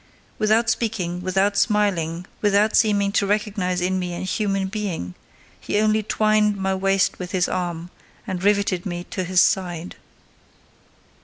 [0.39, 5.13] Without speaking, without smiling, without seeming to recognise in me a human being,
[5.59, 7.91] he only twined my waist with his arm
[8.25, 9.97] and riveted me to his side.